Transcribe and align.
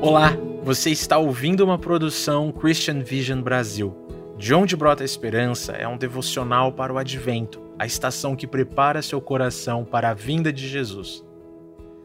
Olá, 0.00 0.30
você 0.62 0.90
está 0.90 1.18
ouvindo 1.18 1.64
uma 1.64 1.76
produção 1.76 2.52
Christian 2.52 3.00
Vision 3.00 3.42
Brasil. 3.42 3.96
De 4.38 4.54
onde 4.54 4.76
brota 4.76 5.02
a 5.02 5.04
esperança 5.04 5.72
é 5.72 5.88
um 5.88 5.98
devocional 5.98 6.72
para 6.72 6.92
o 6.92 6.98
advento, 6.98 7.60
a 7.76 7.84
estação 7.84 8.36
que 8.36 8.46
prepara 8.46 9.02
seu 9.02 9.20
coração 9.20 9.84
para 9.84 10.10
a 10.10 10.14
vinda 10.14 10.52
de 10.52 10.68
Jesus. 10.68 11.24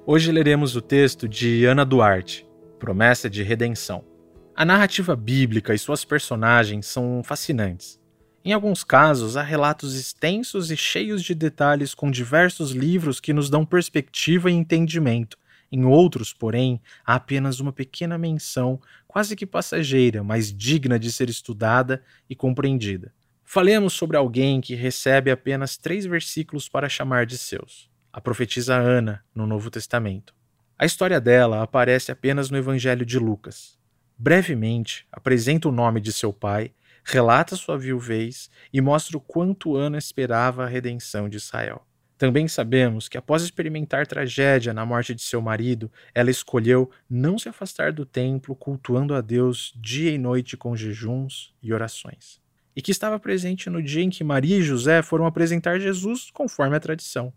Hoje 0.08 0.32
leremos 0.32 0.76
o 0.76 0.82
texto 0.82 1.30
de 1.30 1.66
Ana 1.66 1.86
Duarte, 1.86 2.48
Promessa 2.80 3.30
de 3.30 3.44
Redenção. 3.44 4.04
A 4.56 4.66
narrativa 4.66 5.16
bíblica 5.16 5.72
e 5.76 5.78
suas 5.78 6.04
personagens 6.04 6.88
são 6.88 7.22
fascinantes. 7.24 8.02
Em 8.44 8.54
alguns 8.54 8.84
casos, 8.84 9.38
há 9.38 9.44
relatos 9.44 9.96
extensos 9.96 10.72
e 10.72 10.76
cheios 10.76 11.24
de 11.24 11.36
detalhes 11.36 11.94
com 11.94 12.10
diversos 12.10 12.72
livros 12.72 13.20
que 13.20 13.34
nos 13.34 13.52
dão 13.52 13.64
perspectiva 13.64 14.50
e 14.50 14.54
entendimento, 14.54 15.38
em 15.74 15.86
outros, 15.86 16.32
porém, 16.32 16.80
há 17.04 17.16
apenas 17.16 17.60
uma 17.60 17.74
pequena 17.74 18.16
menção, 18.16 18.80
quase 19.08 19.36
que 19.36 19.44
passageira, 19.44 20.24
mas 20.24 20.54
digna 20.54 21.00
de 21.00 21.12
ser 21.12 21.32
estudada 21.32 22.04
e 22.30 22.36
compreendida. 22.36 23.12
Falemos 23.44 23.94
sobre 23.94 24.16
alguém 24.16 24.62
que 24.62 24.76
recebe 24.76 25.32
apenas 25.32 25.76
três 25.76 26.06
versículos 26.06 26.70
para 26.70 26.88
chamar 26.88 27.26
de 27.26 27.40
seus. 27.40 27.90
A 28.12 28.22
profetisa 28.22 28.76
Ana, 28.76 29.26
no 29.34 29.48
Novo 29.48 29.72
Testamento. 29.72 30.36
A 30.78 30.86
história 30.86 31.20
dela 31.20 31.64
aparece 31.64 32.12
apenas 32.12 32.52
no 32.52 32.58
Evangelho 32.58 33.04
de 33.04 33.18
Lucas. 33.18 33.76
Brevemente, 34.16 35.08
apresenta 35.12 35.68
o 35.68 35.72
nome 35.72 36.00
de 36.00 36.14
seu 36.14 36.32
pai, 36.32 36.72
relata 37.04 37.56
sua 37.56 37.80
viuvez 37.80 38.52
e 38.72 38.80
mostra 38.80 39.18
o 39.18 39.22
quanto 39.22 39.76
Ana 39.76 39.98
esperava 39.98 40.66
a 40.66 40.68
redenção 40.68 41.28
de 41.28 41.38
Israel. 41.38 41.84
Também 42.24 42.48
sabemos 42.48 43.10
que, 43.10 43.18
após 43.18 43.44
experimentar 43.44 44.08
tragédia 44.08 44.74
na 44.74 44.86
morte 44.86 45.14
de 45.14 45.22
seu 45.22 45.42
marido, 45.42 45.92
ela 46.16 46.32
escolheu 46.32 46.90
não 47.10 47.38
se 47.38 47.50
afastar 47.50 47.92
do 47.92 48.06
templo, 48.06 48.56
cultuando 48.56 49.14
a 49.14 49.20
Deus 49.20 49.74
dia 49.76 50.10
e 50.10 50.18
noite 50.18 50.56
com 50.56 50.74
jejuns 50.74 51.54
e 51.62 51.74
orações. 51.74 52.40
E 52.74 52.82
que 52.82 52.92
estava 52.92 53.20
presente 53.20 53.70
no 53.70 53.84
dia 53.84 54.02
em 54.02 54.10
que 54.10 54.24
Maria 54.24 54.56
e 54.56 54.64
José 54.64 55.02
foram 55.02 55.26
apresentar 55.26 55.82
Jesus 55.82 56.32
conforme 56.32 56.78
a 56.78 56.80
tradição. 56.80 57.34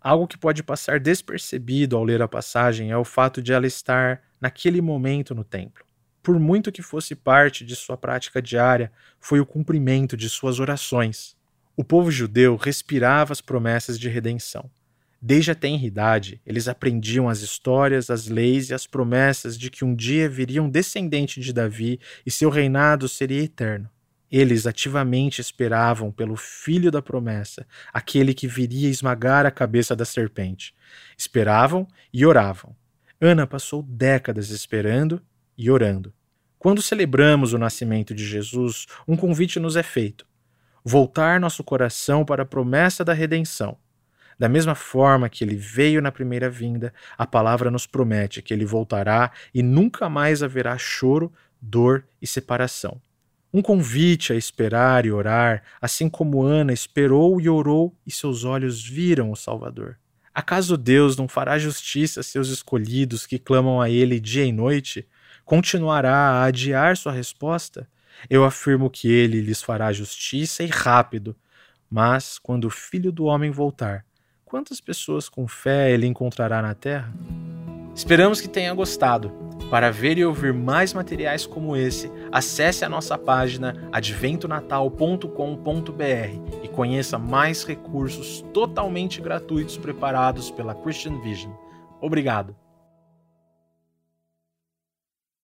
Algo 0.00 0.28
que 0.28 0.38
pode 0.38 0.62
passar 0.62 1.00
despercebido 1.00 1.96
ao 1.96 2.04
ler 2.04 2.22
a 2.22 2.28
passagem 2.28 2.92
é 2.92 2.96
o 2.96 3.04
fato 3.04 3.42
de 3.42 3.52
ela 3.52 3.66
estar 3.66 4.22
naquele 4.40 4.80
momento 4.80 5.34
no 5.34 5.42
templo. 5.42 5.84
Por 6.22 6.38
muito 6.38 6.70
que 6.70 6.80
fosse 6.80 7.16
parte 7.16 7.64
de 7.64 7.74
sua 7.74 7.96
prática 7.96 8.40
diária, 8.40 8.92
foi 9.18 9.40
o 9.40 9.46
cumprimento 9.46 10.16
de 10.16 10.30
suas 10.30 10.60
orações 10.60 11.36
o 11.78 11.84
povo 11.84 12.10
judeu 12.10 12.56
respirava 12.56 13.32
as 13.32 13.40
promessas 13.40 14.00
de 14.00 14.08
redenção. 14.08 14.68
Desde 15.22 15.52
a 15.52 15.54
tenridade, 15.54 16.40
eles 16.44 16.66
aprendiam 16.66 17.28
as 17.28 17.38
histórias, 17.38 18.10
as 18.10 18.26
leis 18.26 18.70
e 18.70 18.74
as 18.74 18.84
promessas 18.84 19.56
de 19.56 19.70
que 19.70 19.84
um 19.84 19.94
dia 19.94 20.28
viria 20.28 20.60
um 20.60 20.68
descendente 20.68 21.40
de 21.40 21.52
Davi 21.52 22.00
e 22.26 22.32
seu 22.32 22.50
reinado 22.50 23.08
seria 23.08 23.44
eterno. 23.44 23.88
Eles 24.28 24.66
ativamente 24.66 25.40
esperavam 25.40 26.10
pelo 26.10 26.34
filho 26.34 26.90
da 26.90 27.00
promessa, 27.00 27.64
aquele 27.92 28.34
que 28.34 28.48
viria 28.48 28.88
esmagar 28.88 29.46
a 29.46 29.50
cabeça 29.52 29.94
da 29.94 30.04
serpente. 30.04 30.74
Esperavam 31.16 31.86
e 32.12 32.26
oravam. 32.26 32.74
Ana 33.20 33.46
passou 33.46 33.84
décadas 33.84 34.50
esperando 34.50 35.22
e 35.56 35.70
orando. 35.70 36.12
Quando 36.58 36.82
celebramos 36.82 37.52
o 37.52 37.58
nascimento 37.58 38.12
de 38.12 38.26
Jesus, 38.26 38.86
um 39.06 39.16
convite 39.16 39.60
nos 39.60 39.76
é 39.76 39.82
feito 39.84 40.26
voltar 40.88 41.38
nosso 41.38 41.62
coração 41.62 42.24
para 42.24 42.44
a 42.44 42.46
promessa 42.46 43.04
da 43.04 43.12
redenção. 43.12 43.76
Da 44.38 44.48
mesma 44.48 44.74
forma 44.74 45.28
que 45.28 45.44
ele 45.44 45.54
veio 45.54 46.00
na 46.00 46.10
primeira 46.10 46.48
vinda, 46.48 46.94
a 47.18 47.26
palavra 47.26 47.70
nos 47.70 47.86
promete 47.86 48.40
que 48.40 48.54
ele 48.54 48.64
voltará 48.64 49.30
e 49.52 49.62
nunca 49.62 50.08
mais 50.08 50.42
haverá 50.42 50.78
choro, 50.78 51.30
dor 51.60 52.06
e 52.22 52.26
separação. 52.26 52.98
Um 53.52 53.60
convite 53.60 54.32
a 54.32 54.36
esperar 54.36 55.04
e 55.04 55.12
orar, 55.12 55.62
assim 55.78 56.08
como 56.08 56.42
Ana 56.42 56.72
esperou 56.72 57.38
e 57.38 57.50
orou 57.50 57.94
e 58.06 58.10
seus 58.10 58.44
olhos 58.44 58.82
viram 58.82 59.30
o 59.30 59.36
Salvador. 59.36 59.98
Acaso 60.34 60.78
Deus 60.78 61.18
não 61.18 61.28
fará 61.28 61.58
justiça 61.58 62.20
a 62.20 62.22
seus 62.22 62.48
escolhidos 62.48 63.26
que 63.26 63.38
clamam 63.38 63.78
a 63.78 63.90
Ele 63.90 64.18
dia 64.18 64.44
e 64.44 64.52
noite? 64.52 65.06
Continuará 65.44 66.14
a 66.14 66.44
adiar 66.44 66.96
sua 66.96 67.12
resposta? 67.12 67.86
Eu 68.28 68.44
afirmo 68.44 68.90
que 68.90 69.10
ele 69.10 69.40
lhes 69.40 69.62
fará 69.62 69.92
justiça 69.92 70.62
e 70.62 70.66
rápido. 70.66 71.34
Mas, 71.90 72.38
quando 72.38 72.66
o 72.66 72.70
filho 72.70 73.10
do 73.10 73.24
homem 73.24 73.50
voltar, 73.50 74.04
quantas 74.44 74.80
pessoas 74.80 75.28
com 75.28 75.48
fé 75.48 75.92
ele 75.92 76.06
encontrará 76.06 76.60
na 76.60 76.74
terra? 76.74 77.12
Esperamos 77.94 78.40
que 78.40 78.48
tenha 78.48 78.74
gostado. 78.74 79.32
Para 79.70 79.90
ver 79.90 80.18
e 80.18 80.24
ouvir 80.24 80.54
mais 80.54 80.94
materiais 80.94 81.44
como 81.44 81.76
esse, 81.76 82.10
acesse 82.30 82.84
a 82.84 82.88
nossa 82.88 83.18
página 83.18 83.88
adventonatal.com.br 83.90 86.62
e 86.62 86.68
conheça 86.68 87.18
mais 87.18 87.64
recursos 87.64 88.44
totalmente 88.54 89.20
gratuitos 89.20 89.76
preparados 89.76 90.50
pela 90.50 90.74
Christian 90.74 91.20
Vision. 91.20 91.52
Obrigado. 92.00 92.54